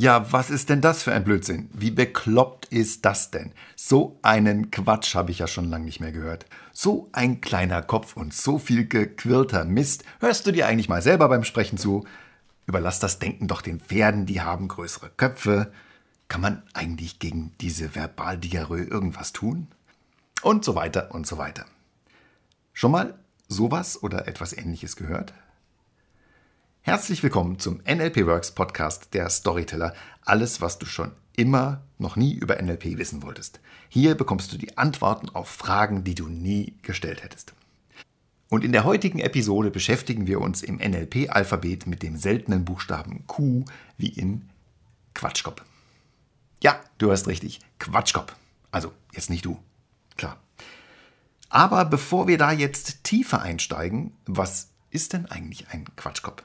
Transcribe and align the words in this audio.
Ja, 0.00 0.32
was 0.32 0.48
ist 0.48 0.70
denn 0.70 0.80
das 0.80 1.02
für 1.02 1.12
ein 1.12 1.24
Blödsinn? 1.24 1.68
Wie 1.74 1.90
bekloppt 1.90 2.64
ist 2.64 3.04
das 3.04 3.30
denn? 3.30 3.52
So 3.76 4.18
einen 4.22 4.70
Quatsch 4.70 5.14
habe 5.14 5.30
ich 5.30 5.40
ja 5.40 5.46
schon 5.46 5.68
lange 5.68 5.84
nicht 5.84 6.00
mehr 6.00 6.10
gehört. 6.10 6.46
So 6.72 7.10
ein 7.12 7.42
kleiner 7.42 7.82
Kopf 7.82 8.16
und 8.16 8.32
so 8.32 8.58
viel 8.58 8.88
gequirlter 8.88 9.66
Mist. 9.66 10.04
Hörst 10.20 10.46
du 10.46 10.52
dir 10.52 10.66
eigentlich 10.66 10.88
mal 10.88 11.02
selber 11.02 11.28
beim 11.28 11.44
Sprechen 11.44 11.76
zu? 11.76 12.06
Überlass 12.64 12.98
das 12.98 13.18
Denken 13.18 13.46
doch 13.46 13.60
den 13.60 13.78
Pferden, 13.78 14.24
die 14.24 14.40
haben 14.40 14.68
größere 14.68 15.10
Köpfe. 15.18 15.70
Kann 16.28 16.40
man 16.40 16.62
eigentlich 16.72 17.18
gegen 17.18 17.52
diese 17.60 17.94
Verbaldiarrhoe 17.94 18.84
irgendwas 18.84 19.34
tun? 19.34 19.66
Und 20.40 20.64
so 20.64 20.74
weiter 20.76 21.14
und 21.14 21.26
so 21.26 21.36
weiter. 21.36 21.66
Schon 22.72 22.92
mal 22.92 23.18
sowas 23.48 24.02
oder 24.02 24.26
etwas 24.26 24.56
ähnliches 24.56 24.96
gehört? 24.96 25.34
Herzlich 26.82 27.22
willkommen 27.22 27.58
zum 27.58 27.82
NLP 27.86 28.24
Works 28.24 28.52
Podcast 28.52 29.12
der 29.12 29.28
Storyteller. 29.28 29.94
Alles, 30.22 30.62
was 30.62 30.78
du 30.78 30.86
schon 30.86 31.12
immer 31.36 31.82
noch 31.98 32.16
nie 32.16 32.32
über 32.32 32.60
NLP 32.60 32.96
wissen 32.96 33.22
wolltest. 33.22 33.60
Hier 33.90 34.14
bekommst 34.14 34.50
du 34.50 34.56
die 34.56 34.78
Antworten 34.78 35.28
auf 35.28 35.48
Fragen, 35.48 36.04
die 36.04 36.14
du 36.14 36.26
nie 36.28 36.72
gestellt 36.80 37.22
hättest. 37.22 37.52
Und 38.48 38.64
in 38.64 38.72
der 38.72 38.84
heutigen 38.84 39.18
Episode 39.18 39.70
beschäftigen 39.70 40.26
wir 40.26 40.40
uns 40.40 40.62
im 40.62 40.76
NLP-Alphabet 40.76 41.86
mit 41.86 42.02
dem 42.02 42.16
seltenen 42.16 42.64
Buchstaben 42.64 43.26
Q 43.26 43.66
wie 43.98 44.08
in 44.08 44.48
Quatschkopf. 45.12 45.62
Ja, 46.62 46.80
du 46.96 47.12
hast 47.12 47.28
richtig, 47.28 47.60
Quatschkopf. 47.78 48.34
Also 48.72 48.92
jetzt 49.12 49.28
nicht 49.28 49.44
du, 49.44 49.58
klar. 50.16 50.38
Aber 51.50 51.84
bevor 51.84 52.26
wir 52.26 52.38
da 52.38 52.52
jetzt 52.52 53.04
tiefer 53.04 53.42
einsteigen, 53.42 54.16
was 54.24 54.70
ist 54.88 55.12
denn 55.12 55.26
eigentlich 55.26 55.68
ein 55.68 55.84
Quatschkopf? 55.96 56.42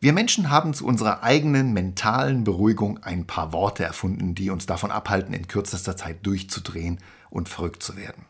Wir 0.00 0.12
Menschen 0.12 0.48
haben 0.48 0.74
zu 0.74 0.86
unserer 0.86 1.24
eigenen 1.24 1.72
mentalen 1.72 2.44
Beruhigung 2.44 3.02
ein 3.02 3.26
paar 3.26 3.52
Worte 3.52 3.82
erfunden, 3.82 4.36
die 4.36 4.50
uns 4.50 4.64
davon 4.66 4.92
abhalten, 4.92 5.34
in 5.34 5.48
kürzester 5.48 5.96
Zeit 5.96 6.24
durchzudrehen 6.24 7.00
und 7.30 7.48
verrückt 7.48 7.82
zu 7.82 7.96
werden. 7.96 8.24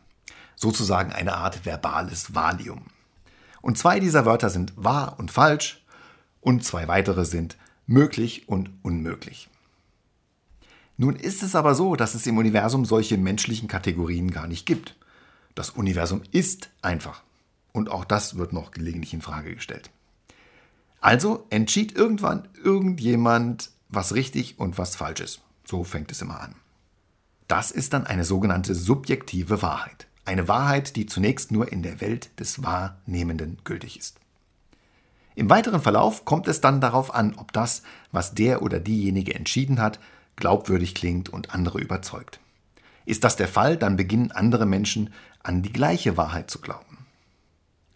Sozusagen 0.57 1.13
eine 1.13 1.35
Art 1.35 1.67
verbales 1.67 2.35
Valium. 2.35 2.87
Und 3.61 3.77
zwei 3.77 4.01
dieser 4.01 4.25
Wörter 4.25 4.49
sind 4.49 4.73
wahr 4.77 5.17
und 5.19 5.31
falsch 5.31 5.85
und 6.41 6.65
zwei 6.65 6.89
weitere 6.89 7.27
sind 7.27 7.59
möglich 7.87 8.49
und 8.49 8.71
unmöglich. 8.83 9.51
Nun 10.97 11.17
ist 11.17 11.43
es 11.43 11.55
aber 11.55 11.75
so, 11.75 11.97
dass 11.97 12.15
es 12.15 12.27
im 12.27 12.39
Universum 12.39 12.87
solche 12.87 13.19
menschlichen 13.19 13.69
Kategorien 13.69 14.31
gar 14.31 14.47
nicht 14.47 14.65
gibt. 14.65 14.97
Das 15.55 15.71
Universum 15.71 16.23
ist 16.33 16.71
einfach. 16.81 17.23
Und 17.73 17.91
auch 17.91 18.07
das 18.07 18.39
wird 18.39 18.55
noch 18.55 18.71
gelegentlich 18.71 19.13
in 19.13 19.21
Frage 19.21 19.55
gestellt. 19.55 19.91
Also 21.01 21.47
entschied 21.51 21.97
irgendwann 21.97 22.49
irgendjemand, 22.63 23.71
was 23.89 24.15
richtig 24.15 24.59
und 24.59 24.79
was 24.79 24.97
falsch 24.97 25.21
ist. 25.21 25.41
So 25.65 25.85
fängt 25.85 26.11
es 26.11 26.23
immer 26.23 26.41
an. 26.41 26.55
Das 27.47 27.71
ist 27.71 27.93
dann 27.93 28.07
eine 28.07 28.25
sogenannte 28.25 28.75
subjektive 28.75 29.63
Wahrheit. 29.63 30.07
Eine 30.25 30.49
Wahrheit, 30.49 30.97
die 30.97 31.07
zunächst 31.07 31.53
nur 31.53 31.73
in 31.73 31.83
der 31.83 32.01
Welt 32.01 32.39
des 32.39 32.63
Wahrnehmenden 32.63 33.59
gültig 33.65 33.99
ist. 33.99 34.19
Im 35.35 35.49
weiteren 35.49 35.81
Verlauf 35.81 36.25
kommt 36.25 36.49
es 36.49 36.61
dann 36.61 36.81
darauf 36.81 37.15
an, 37.15 37.35
ob 37.37 37.53
das, 37.53 37.83
was 38.11 38.35
der 38.35 38.61
oder 38.61 38.81
diejenige 38.81 39.35
entschieden 39.35 39.81
hat, 39.81 40.01
glaubwürdig 40.35 40.95
klingt 40.95 41.29
und 41.29 41.55
andere 41.55 41.81
überzeugt. 41.81 42.41
Ist 43.07 43.25
das 43.25 43.37
der 43.37 43.49
Fall, 43.49 43.77
dann 43.77 43.97
beginnen 43.97 44.33
andere 44.33 44.67
Menschen 44.67 45.15
an 45.43 45.63
die 45.63 45.73
gleiche 45.73 46.17
Wahrheit 46.17 46.51
zu 46.51 46.61
glauben. 46.61 46.88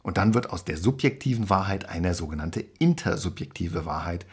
Und 0.03 0.17
dann 0.17 0.35
wird 0.35 0.51
aus 0.51 0.65
der 0.65 0.77
subjektiven 0.77 1.49
Wahrheit 1.49 1.89
eine 1.89 2.15
sogenannte 2.15 2.65
intersubjektive 2.79 3.87
Wahrheit, 3.87 4.27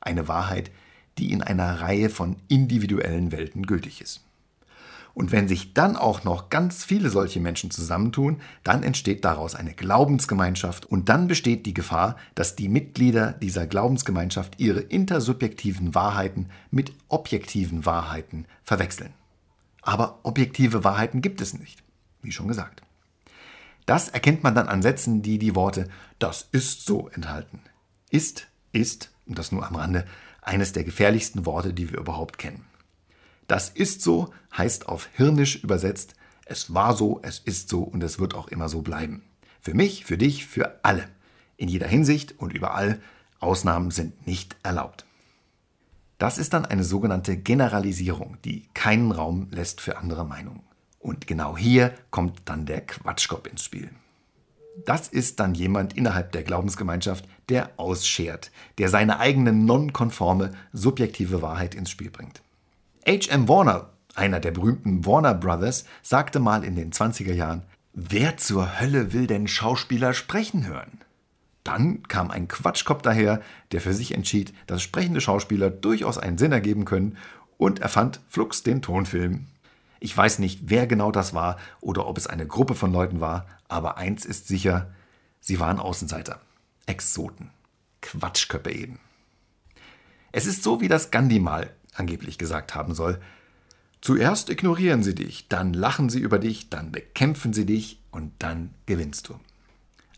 eine 0.00 0.28
Wahrheit, 0.28 0.70
die 1.18 1.32
in 1.32 1.42
einer 1.42 1.80
Reihe 1.80 2.10
von 2.10 2.36
individuellen 2.48 3.32
Welten 3.32 3.66
gültig 3.66 4.00
ist. 4.00 4.22
Und 5.16 5.32
wenn 5.32 5.48
sich 5.48 5.72
dann 5.72 5.96
auch 5.96 6.24
noch 6.24 6.50
ganz 6.50 6.84
viele 6.84 7.08
solche 7.08 7.40
Menschen 7.40 7.70
zusammentun, 7.70 8.36
dann 8.64 8.82
entsteht 8.82 9.24
daraus 9.24 9.54
eine 9.54 9.72
Glaubensgemeinschaft 9.72 10.84
und 10.84 11.08
dann 11.08 11.26
besteht 11.26 11.64
die 11.64 11.72
Gefahr, 11.72 12.16
dass 12.34 12.54
die 12.54 12.68
Mitglieder 12.68 13.32
dieser 13.32 13.66
Glaubensgemeinschaft 13.66 14.60
ihre 14.60 14.80
intersubjektiven 14.80 15.94
Wahrheiten 15.94 16.50
mit 16.70 16.92
objektiven 17.08 17.86
Wahrheiten 17.86 18.44
verwechseln. 18.62 19.14
Aber 19.80 20.18
objektive 20.22 20.84
Wahrheiten 20.84 21.22
gibt 21.22 21.40
es 21.40 21.58
nicht, 21.58 21.82
wie 22.20 22.32
schon 22.32 22.48
gesagt. 22.48 22.82
Das 23.86 24.08
erkennt 24.08 24.42
man 24.42 24.54
dann 24.54 24.68
an 24.68 24.82
Sätzen, 24.82 25.22
die 25.22 25.38
die 25.38 25.54
Worte 25.54 25.88
das 26.18 26.48
ist 26.50 26.86
so 26.86 27.08
enthalten. 27.08 27.60
Ist, 28.10 28.48
ist, 28.72 29.10
und 29.26 29.38
das 29.38 29.52
nur 29.52 29.66
am 29.66 29.76
Rande, 29.76 30.06
eines 30.40 30.72
der 30.72 30.84
gefährlichsten 30.84 31.44
Worte, 31.44 31.74
die 31.74 31.90
wir 31.90 31.98
überhaupt 31.98 32.38
kennen. 32.38 32.64
Das 33.48 33.68
ist 33.68 34.02
so 34.02 34.32
heißt 34.56 34.88
auf 34.88 35.08
Hirnisch 35.14 35.62
übersetzt, 35.62 36.14
es 36.46 36.72
war 36.72 36.96
so, 36.96 37.20
es 37.22 37.40
ist 37.40 37.68
so 37.68 37.82
und 37.82 38.02
es 38.02 38.18
wird 38.18 38.34
auch 38.34 38.48
immer 38.48 38.68
so 38.68 38.82
bleiben. 38.82 39.22
Für 39.60 39.74
mich, 39.74 40.04
für 40.04 40.16
dich, 40.16 40.46
für 40.46 40.80
alle. 40.84 41.08
In 41.56 41.68
jeder 41.68 41.88
Hinsicht 41.88 42.38
und 42.38 42.52
überall. 42.52 43.00
Ausnahmen 43.40 43.90
sind 43.90 44.26
nicht 44.26 44.56
erlaubt. 44.62 45.04
Das 46.18 46.38
ist 46.38 46.54
dann 46.54 46.64
eine 46.64 46.84
sogenannte 46.84 47.36
Generalisierung, 47.36 48.38
die 48.44 48.68
keinen 48.72 49.12
Raum 49.12 49.48
lässt 49.50 49.80
für 49.80 49.98
andere 49.98 50.24
Meinungen. 50.24 50.62
Und 50.98 51.26
genau 51.26 51.56
hier 51.56 51.94
kommt 52.10 52.42
dann 52.46 52.66
der 52.66 52.80
Quatschkopf 52.80 53.46
ins 53.46 53.64
Spiel. 53.64 53.90
Das 54.84 55.08
ist 55.08 55.40
dann 55.40 55.54
jemand 55.54 55.96
innerhalb 55.96 56.32
der 56.32 56.42
Glaubensgemeinschaft, 56.42 57.26
der 57.48 57.70
ausschert, 57.76 58.50
der 58.78 58.88
seine 58.88 59.18
eigene 59.18 59.52
nonkonforme, 59.52 60.52
subjektive 60.72 61.40
Wahrheit 61.40 61.74
ins 61.74 61.90
Spiel 61.90 62.10
bringt. 62.10 62.42
H.M. 63.06 63.48
Warner, 63.48 63.90
einer 64.14 64.40
der 64.40 64.50
berühmten 64.50 65.06
Warner 65.06 65.34
Brothers, 65.34 65.84
sagte 66.02 66.40
mal 66.40 66.64
in 66.64 66.76
den 66.76 66.92
20er 66.92 67.32
Jahren, 67.32 67.62
wer 67.94 68.36
zur 68.36 68.80
Hölle 68.80 69.12
will 69.12 69.26
denn 69.26 69.48
Schauspieler 69.48 70.12
sprechen 70.12 70.66
hören? 70.66 71.00
Dann 71.64 72.02
kam 72.04 72.30
ein 72.30 72.46
Quatschkopf 72.46 73.02
daher, 73.02 73.40
der 73.72 73.80
für 73.80 73.94
sich 73.94 74.14
entschied, 74.14 74.52
dass 74.66 74.82
sprechende 74.82 75.20
Schauspieler 75.20 75.70
durchaus 75.70 76.18
einen 76.18 76.38
Sinn 76.38 76.52
ergeben 76.52 76.84
können 76.84 77.16
und 77.58 77.80
erfand 77.80 78.20
flugs 78.28 78.62
den 78.62 78.82
Tonfilm. 78.82 79.46
Ich 80.00 80.16
weiß 80.16 80.38
nicht, 80.38 80.60
wer 80.64 80.86
genau 80.86 81.10
das 81.10 81.34
war 81.34 81.58
oder 81.80 82.06
ob 82.06 82.18
es 82.18 82.26
eine 82.26 82.46
Gruppe 82.46 82.74
von 82.74 82.92
Leuten 82.92 83.20
war, 83.20 83.46
aber 83.68 83.96
eins 83.96 84.24
ist 84.24 84.48
sicher, 84.48 84.92
sie 85.40 85.58
waren 85.60 85.78
Außenseiter, 85.78 86.40
Exoten, 86.86 87.50
Quatschköppe 88.02 88.72
eben. 88.72 88.98
Es 90.32 90.46
ist 90.46 90.62
so, 90.62 90.80
wie 90.80 90.88
das 90.88 91.10
Gandhi 91.10 91.38
mal 91.38 91.70
angeblich 91.94 92.38
gesagt 92.38 92.74
haben 92.74 92.94
soll. 92.94 93.20
Zuerst 94.00 94.50
ignorieren 94.50 95.02
sie 95.02 95.14
dich, 95.14 95.48
dann 95.48 95.72
lachen 95.72 96.10
sie 96.10 96.20
über 96.20 96.38
dich, 96.38 96.68
dann 96.68 96.92
bekämpfen 96.92 97.52
sie 97.52 97.66
dich 97.66 98.00
und 98.10 98.32
dann 98.38 98.74
gewinnst 98.84 99.28
du. 99.28 99.40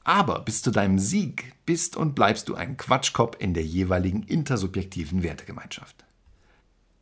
Aber 0.05 0.41
bis 0.41 0.63
zu 0.63 0.71
deinem 0.71 0.99
Sieg 0.99 1.55
bist 1.67 1.97
und 1.97 2.15
bleibst 2.15 2.49
du 2.49 2.55
ein 2.55 2.77
Quatschkopf 2.77 3.37
in 3.39 3.55
der 3.55 3.65
jeweiligen 3.65 4.23
intersubjektiven 4.23 5.23
Wertegemeinschaft. 5.23 6.05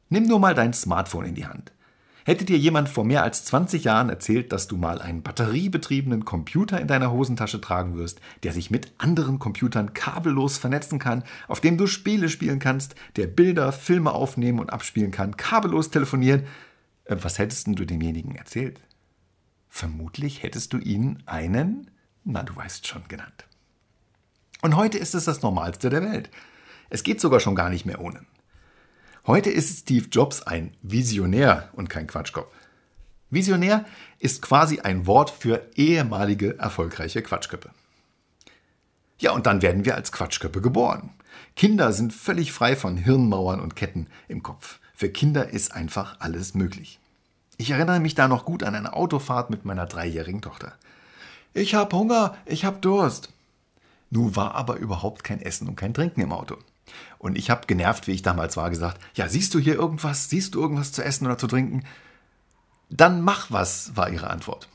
Nimm 0.08 0.24
nur 0.24 0.38
mal 0.38 0.54
dein 0.54 0.72
Smartphone 0.72 1.26
in 1.26 1.34
die 1.34 1.46
Hand. 1.46 1.72
Hätte 2.26 2.44
dir 2.44 2.58
jemand 2.58 2.88
vor 2.88 3.04
mehr 3.04 3.22
als 3.22 3.44
20 3.44 3.84
Jahren 3.84 4.08
erzählt, 4.08 4.50
dass 4.50 4.66
du 4.66 4.76
mal 4.76 5.00
einen 5.00 5.22
batteriebetriebenen 5.22 6.24
Computer 6.24 6.80
in 6.80 6.88
deiner 6.88 7.12
Hosentasche 7.12 7.60
tragen 7.60 7.96
wirst, 7.96 8.20
der 8.42 8.52
sich 8.52 8.68
mit 8.68 8.92
anderen 8.98 9.38
Computern 9.38 9.94
kabellos 9.94 10.58
vernetzen 10.58 10.98
kann, 10.98 11.22
auf 11.46 11.60
dem 11.60 11.78
du 11.78 11.86
Spiele 11.86 12.28
spielen 12.28 12.58
kannst, 12.58 12.96
der 13.14 13.28
Bilder, 13.28 13.70
Filme 13.70 14.10
aufnehmen 14.10 14.58
und 14.58 14.72
abspielen 14.72 15.12
kann, 15.12 15.36
kabellos 15.36 15.90
telefonieren, 15.92 16.42
äh, 17.04 17.14
was 17.20 17.38
hättest 17.38 17.68
du 17.68 17.84
demjenigen 17.84 18.34
erzählt? 18.34 18.80
Vermutlich 19.68 20.42
hättest 20.42 20.72
du 20.72 20.78
ihn 20.78 21.22
einen, 21.26 21.92
na 22.24 22.42
du 22.42 22.56
weißt 22.56 22.88
schon, 22.88 23.06
genannt. 23.06 23.46
Und 24.62 24.74
heute 24.74 24.98
ist 24.98 25.14
es 25.14 25.26
das 25.26 25.42
Normalste 25.42 25.90
der 25.90 26.02
Welt. 26.02 26.28
Es 26.90 27.04
geht 27.04 27.20
sogar 27.20 27.38
schon 27.38 27.54
gar 27.54 27.70
nicht 27.70 27.86
mehr 27.86 28.00
ohne. 28.00 28.26
Heute 29.26 29.50
ist 29.50 29.80
Steve 29.80 30.06
Jobs 30.08 30.42
ein 30.42 30.72
Visionär 30.82 31.70
und 31.72 31.90
kein 31.90 32.06
Quatschkopf. 32.06 32.46
Visionär 33.28 33.84
ist 34.20 34.40
quasi 34.40 34.78
ein 34.78 35.08
Wort 35.08 35.30
für 35.30 35.66
ehemalige 35.74 36.56
erfolgreiche 36.60 37.22
Quatschköppe. 37.22 37.70
Ja, 39.18 39.32
und 39.32 39.46
dann 39.46 39.62
werden 39.62 39.84
wir 39.84 39.96
als 39.96 40.12
Quatschköppe 40.12 40.60
geboren. 40.60 41.10
Kinder 41.56 41.92
sind 41.92 42.12
völlig 42.12 42.52
frei 42.52 42.76
von 42.76 42.96
Hirnmauern 42.96 43.58
und 43.58 43.74
Ketten 43.74 44.06
im 44.28 44.44
Kopf. 44.44 44.78
Für 44.94 45.08
Kinder 45.08 45.48
ist 45.48 45.74
einfach 45.74 46.20
alles 46.20 46.54
möglich. 46.54 47.00
Ich 47.56 47.72
erinnere 47.72 47.98
mich 47.98 48.14
da 48.14 48.28
noch 48.28 48.44
gut 48.44 48.62
an 48.62 48.76
eine 48.76 48.92
Autofahrt 48.92 49.50
mit 49.50 49.64
meiner 49.64 49.86
dreijährigen 49.86 50.40
Tochter. 50.40 50.72
Ich 51.52 51.74
hab 51.74 51.92
Hunger, 51.92 52.36
ich 52.44 52.64
hab 52.64 52.80
Durst. 52.80 53.30
Nun 54.08 54.36
war 54.36 54.54
aber 54.54 54.76
überhaupt 54.76 55.24
kein 55.24 55.42
Essen 55.42 55.66
und 55.66 55.74
kein 55.74 55.94
Trinken 55.94 56.20
im 56.20 56.32
Auto. 56.32 56.58
Und 57.18 57.36
ich 57.36 57.50
habe 57.50 57.66
genervt, 57.66 58.06
wie 58.06 58.12
ich 58.12 58.22
damals 58.22 58.56
war, 58.56 58.70
gesagt, 58.70 59.00
ja, 59.14 59.28
siehst 59.28 59.54
du 59.54 59.58
hier 59.58 59.74
irgendwas? 59.74 60.28
Siehst 60.30 60.54
du 60.54 60.60
irgendwas 60.60 60.92
zu 60.92 61.02
essen 61.02 61.26
oder 61.26 61.38
zu 61.38 61.46
trinken? 61.46 61.84
Dann 62.90 63.20
mach 63.20 63.50
was, 63.50 63.96
war 63.96 64.10
ihre 64.10 64.30
Antwort. 64.30 64.68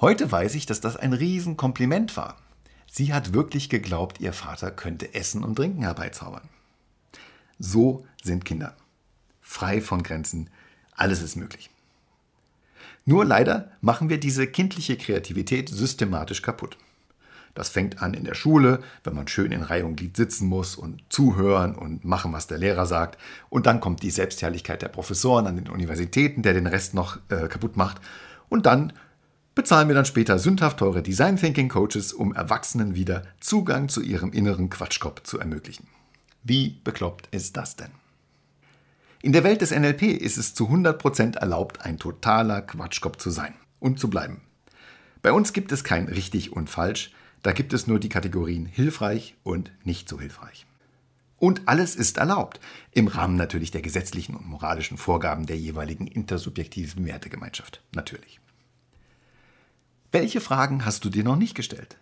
Heute 0.00 0.30
weiß 0.30 0.54
ich, 0.54 0.66
dass 0.66 0.80
das 0.80 0.96
ein 0.96 1.12
Riesenkompliment 1.12 2.16
war. 2.16 2.36
Sie 2.90 3.12
hat 3.12 3.32
wirklich 3.32 3.70
geglaubt, 3.70 4.20
ihr 4.20 4.32
Vater 4.32 4.70
könnte 4.70 5.14
Essen 5.14 5.42
und 5.42 5.56
Trinken 5.56 5.82
herbeizaubern. 5.82 6.48
So 7.58 8.06
sind 8.22 8.44
Kinder. 8.44 8.76
Frei 9.40 9.80
von 9.80 10.02
Grenzen. 10.02 10.50
Alles 10.94 11.22
ist 11.22 11.36
möglich. 11.36 11.70
Nur 13.04 13.24
leider 13.24 13.70
machen 13.80 14.08
wir 14.08 14.18
diese 14.18 14.46
kindliche 14.46 14.96
Kreativität 14.96 15.68
systematisch 15.68 16.42
kaputt. 16.42 16.78
Das 17.54 17.68
fängt 17.68 18.02
an 18.02 18.14
in 18.14 18.24
der 18.24 18.34
Schule, 18.34 18.80
wenn 19.04 19.14
man 19.14 19.28
schön 19.28 19.52
in 19.52 19.62
Reihe 19.62 19.86
und 19.86 19.96
Glied 19.96 20.16
sitzen 20.16 20.48
muss 20.48 20.74
und 20.74 21.02
zuhören 21.08 21.76
und 21.76 22.04
machen, 22.04 22.32
was 22.32 22.48
der 22.48 22.58
Lehrer 22.58 22.86
sagt. 22.86 23.18
Und 23.48 23.66
dann 23.66 23.80
kommt 23.80 24.02
die 24.02 24.10
Selbstherrlichkeit 24.10 24.82
der 24.82 24.88
Professoren 24.88 25.46
an 25.46 25.56
den 25.56 25.68
Universitäten, 25.68 26.42
der 26.42 26.54
den 26.54 26.66
Rest 26.66 26.94
noch 26.94 27.18
äh, 27.28 27.48
kaputt 27.48 27.76
macht. 27.76 28.00
Und 28.48 28.66
dann 28.66 28.92
bezahlen 29.54 29.88
wir 29.88 29.94
dann 29.94 30.04
später 30.04 30.38
sündhaft 30.38 30.78
teure 30.78 31.02
Design 31.02 31.36
Thinking 31.36 31.68
Coaches, 31.68 32.12
um 32.12 32.34
Erwachsenen 32.34 32.96
wieder 32.96 33.22
Zugang 33.38 33.88
zu 33.88 34.02
ihrem 34.02 34.32
inneren 34.32 34.68
Quatschkopf 34.68 35.22
zu 35.22 35.38
ermöglichen. 35.38 35.86
Wie 36.42 36.80
bekloppt 36.82 37.28
ist 37.30 37.56
das 37.56 37.76
denn? 37.76 37.92
In 39.22 39.32
der 39.32 39.44
Welt 39.44 39.62
des 39.62 39.70
NLP 39.70 40.02
ist 40.02 40.36
es 40.36 40.54
zu 40.54 40.68
100% 40.68 41.38
erlaubt, 41.38 41.80
ein 41.80 41.98
totaler 41.98 42.60
Quatschkopf 42.60 43.16
zu 43.16 43.30
sein 43.30 43.54
und 43.80 43.98
zu 43.98 44.10
bleiben. 44.10 44.42
Bei 45.22 45.32
uns 45.32 45.54
gibt 45.54 45.72
es 45.72 45.84
kein 45.84 46.08
richtig 46.08 46.52
und 46.52 46.68
falsch, 46.68 47.12
da 47.44 47.52
gibt 47.52 47.74
es 47.74 47.86
nur 47.86 48.00
die 48.00 48.08
Kategorien 48.08 48.64
hilfreich 48.64 49.36
und 49.42 49.70
nicht 49.84 50.08
so 50.08 50.18
hilfreich. 50.18 50.66
Und 51.38 51.68
alles 51.68 51.94
ist 51.94 52.16
erlaubt, 52.16 52.58
im 52.90 53.06
Rahmen 53.06 53.36
natürlich 53.36 53.70
der 53.70 53.82
gesetzlichen 53.82 54.34
und 54.34 54.48
moralischen 54.48 54.96
Vorgaben 54.96 55.44
der 55.44 55.58
jeweiligen 55.58 56.06
intersubjektiven 56.06 57.04
Wertegemeinschaft, 57.04 57.82
natürlich. 57.92 58.40
Welche 60.10 60.40
Fragen 60.40 60.86
hast 60.86 61.04
du 61.04 61.10
dir 61.10 61.22
noch 61.22 61.36
nicht 61.36 61.54
gestellt? 61.54 61.98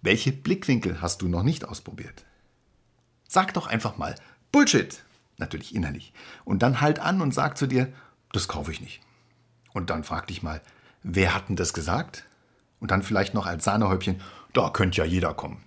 Welche 0.00 0.32
Blickwinkel 0.32 1.02
hast 1.02 1.20
du 1.20 1.28
noch 1.28 1.42
nicht 1.42 1.66
ausprobiert? 1.66 2.24
Sag 3.28 3.52
doch 3.52 3.66
einfach 3.66 3.98
mal 3.98 4.14
Bullshit, 4.50 5.04
natürlich 5.36 5.74
innerlich, 5.74 6.14
und 6.46 6.62
dann 6.62 6.80
halt 6.80 7.00
an 7.00 7.20
und 7.20 7.34
sag 7.34 7.58
zu 7.58 7.66
dir, 7.66 7.92
das 8.32 8.48
kaufe 8.48 8.72
ich 8.72 8.80
nicht. 8.80 9.02
Und 9.74 9.90
dann 9.90 10.04
frag 10.04 10.28
dich 10.28 10.42
mal, 10.42 10.62
wer 11.02 11.34
hat 11.34 11.50
denn 11.50 11.56
das 11.56 11.74
gesagt? 11.74 12.24
Und 12.78 12.90
dann 12.90 13.02
vielleicht 13.02 13.34
noch 13.34 13.44
als 13.44 13.64
Sahnehäubchen, 13.64 14.22
da 14.52 14.70
könnte 14.70 14.98
ja 14.98 15.04
jeder 15.04 15.34
kommen. 15.34 15.62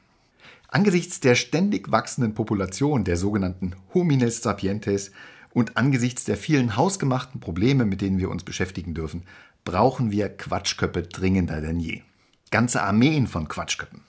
Angesichts 0.68 1.19
der 1.19 1.35
ständig 1.35 1.91
wachsenden 1.91 2.33
Population 2.33 3.03
der 3.03 3.18
sogenannten 3.18 3.75
Homines 3.94 4.41
sapientes 4.41 5.12
und 5.51 5.77
angesichts 5.77 6.24
der 6.24 6.35
vielen 6.35 6.75
hausgemachten 6.75 7.39
Probleme, 7.39 7.85
mit 7.85 8.01
denen 8.01 8.18
wir 8.18 8.30
uns 8.30 8.44
beschäftigen 8.44 8.94
dürfen, 8.94 9.24
brauchen 9.65 10.12
wir 10.12 10.30
Quatschköppe 10.30 11.03
dringender 11.03 11.62
denn 11.62 11.80
je. 11.80 12.01
Ganze 12.50 12.81
Armeen 12.81 13.27
von 13.27 13.47
Quatschköppen. 13.47 14.01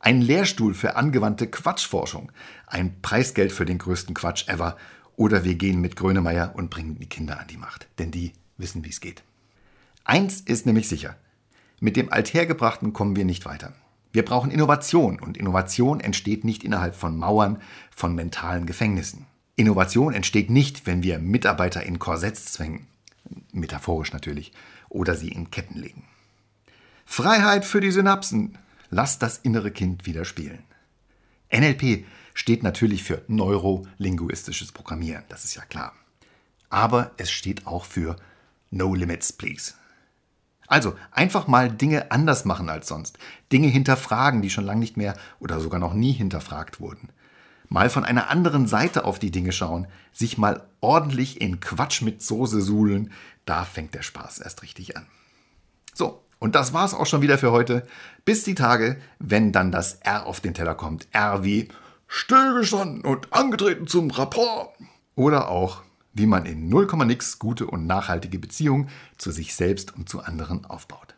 Ein 0.00 0.20
Lehrstuhl 0.20 0.74
für 0.74 0.94
angewandte 0.94 1.48
Quatschforschung, 1.48 2.30
ein 2.66 3.02
Preisgeld 3.02 3.52
für 3.52 3.64
den 3.64 3.78
größten 3.78 4.14
Quatsch 4.14 4.48
ever 4.48 4.76
oder 5.16 5.42
wir 5.42 5.56
gehen 5.56 5.80
mit 5.80 5.96
Grönemeyer 5.96 6.54
und 6.54 6.70
bringen 6.70 6.96
die 7.00 7.08
Kinder 7.08 7.40
an 7.40 7.48
die 7.48 7.56
Macht, 7.56 7.88
denn 7.98 8.12
die 8.12 8.32
wissen, 8.56 8.84
wie 8.84 8.90
es 8.90 9.00
geht. 9.00 9.24
Eins 10.04 10.40
ist 10.40 10.64
nämlich 10.64 10.88
sicher, 10.88 11.16
mit 11.80 11.96
dem 11.96 12.12
Althergebrachten 12.12 12.92
kommen 12.92 13.16
wir 13.16 13.24
nicht 13.24 13.44
weiter. 13.44 13.74
Wir 14.18 14.24
brauchen 14.24 14.50
Innovation 14.50 15.20
und 15.20 15.36
Innovation 15.36 16.00
entsteht 16.00 16.42
nicht 16.42 16.64
innerhalb 16.64 16.96
von 16.96 17.16
Mauern, 17.16 17.62
von 17.94 18.16
mentalen 18.16 18.66
Gefängnissen. 18.66 19.26
Innovation 19.54 20.12
entsteht 20.12 20.50
nicht, 20.50 20.86
wenn 20.86 21.04
wir 21.04 21.20
Mitarbeiter 21.20 21.84
in 21.84 22.00
Korsetts 22.00 22.52
zwängen, 22.52 22.88
metaphorisch 23.52 24.12
natürlich, 24.12 24.50
oder 24.88 25.14
sie 25.14 25.28
in 25.28 25.52
Ketten 25.52 25.78
legen. 25.78 26.02
Freiheit 27.06 27.64
für 27.64 27.80
die 27.80 27.92
Synapsen. 27.92 28.58
Lass 28.90 29.20
das 29.20 29.38
innere 29.38 29.70
Kind 29.70 30.04
wieder 30.04 30.24
spielen. 30.24 30.64
NLP 31.54 32.04
steht 32.34 32.64
natürlich 32.64 33.04
für 33.04 33.22
neurolinguistisches 33.28 34.72
Programmieren, 34.72 35.22
das 35.28 35.44
ist 35.44 35.54
ja 35.54 35.62
klar. 35.62 35.92
Aber 36.70 37.12
es 37.18 37.30
steht 37.30 37.68
auch 37.68 37.84
für 37.84 38.16
No 38.72 38.96
Limits, 38.96 39.32
Please. 39.32 39.74
Also 40.68 40.94
einfach 41.10 41.46
mal 41.46 41.70
Dinge 41.70 42.10
anders 42.12 42.44
machen 42.44 42.68
als 42.68 42.86
sonst. 42.88 43.18
Dinge 43.50 43.68
hinterfragen, 43.68 44.42
die 44.42 44.50
schon 44.50 44.64
lange 44.64 44.80
nicht 44.80 44.96
mehr 44.96 45.14
oder 45.40 45.60
sogar 45.60 45.80
noch 45.80 45.94
nie 45.94 46.12
hinterfragt 46.12 46.78
wurden. 46.80 47.08
Mal 47.68 47.90
von 47.90 48.04
einer 48.04 48.30
anderen 48.30 48.66
Seite 48.66 49.04
auf 49.04 49.18
die 49.18 49.30
Dinge 49.30 49.52
schauen, 49.52 49.88
sich 50.12 50.38
mal 50.38 50.66
ordentlich 50.80 51.40
in 51.40 51.60
Quatsch 51.60 52.02
mit 52.02 52.22
Soße 52.22 52.62
suhlen, 52.62 53.12
da 53.44 53.64
fängt 53.64 53.94
der 53.94 54.02
Spaß 54.02 54.38
erst 54.38 54.62
richtig 54.62 54.96
an. 54.96 55.06
So, 55.94 56.22
und 56.38 56.54
das 56.54 56.72
war's 56.72 56.94
auch 56.94 57.06
schon 57.06 57.22
wieder 57.22 57.38
für 57.38 57.50
heute. 57.50 57.86
Bis 58.24 58.44
die 58.44 58.54
Tage, 58.54 59.00
wenn 59.18 59.52
dann 59.52 59.72
das 59.72 59.94
R 59.94 60.26
auf 60.26 60.40
den 60.40 60.54
Teller 60.54 60.74
kommt. 60.74 61.08
R 61.12 61.44
wie 61.44 61.68
stillgestanden 62.06 63.02
und 63.02 63.32
angetreten 63.32 63.86
zum 63.86 64.10
Rapport. 64.10 64.74
Oder 65.14 65.48
auch 65.48 65.82
wie 66.18 66.26
man 66.26 66.44
in 66.44 66.68
0, 66.68 66.86
nix 67.06 67.38
gute 67.38 67.66
und 67.66 67.86
nachhaltige 67.86 68.38
Beziehungen 68.38 68.90
zu 69.16 69.30
sich 69.30 69.54
selbst 69.54 69.96
und 69.96 70.08
zu 70.08 70.20
anderen 70.20 70.64
aufbaut. 70.64 71.14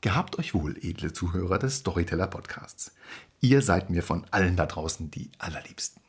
Gehabt 0.00 0.38
euch 0.38 0.54
wohl, 0.54 0.76
edle 0.82 1.12
Zuhörer 1.12 1.58
des 1.58 1.76
Storyteller 1.76 2.26
Podcasts. 2.26 2.92
Ihr 3.40 3.62
seid 3.62 3.90
mir 3.90 4.02
von 4.02 4.26
allen 4.30 4.56
da 4.56 4.66
draußen 4.66 5.10
die 5.10 5.30
allerliebsten. 5.38 6.02